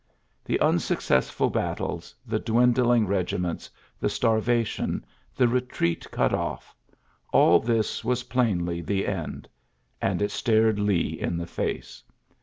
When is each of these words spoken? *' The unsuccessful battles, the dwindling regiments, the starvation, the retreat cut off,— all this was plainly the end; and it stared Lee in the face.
*' 0.25 0.45
The 0.45 0.59
unsuccessful 0.59 1.51
battles, 1.51 2.15
the 2.25 2.39
dwindling 2.39 3.05
regiments, 3.05 3.69
the 3.99 4.09
starvation, 4.09 5.05
the 5.35 5.47
retreat 5.47 6.09
cut 6.09 6.33
off,— 6.33 6.75
all 7.31 7.59
this 7.59 8.03
was 8.03 8.23
plainly 8.23 8.81
the 8.81 9.05
end; 9.05 9.47
and 10.01 10.19
it 10.19 10.31
stared 10.31 10.79
Lee 10.79 11.09
in 11.19 11.37
the 11.37 11.45
face. 11.45 12.01